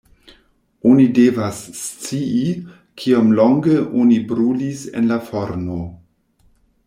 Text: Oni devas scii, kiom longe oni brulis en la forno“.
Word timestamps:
Oni 0.91 1.03
devas 1.17 1.59
scii, 1.81 2.55
kiom 3.01 3.29
longe 3.41 3.77
oni 4.05 4.19
brulis 4.33 4.83
en 5.01 5.11
la 5.13 5.19
forno“. 5.29 5.81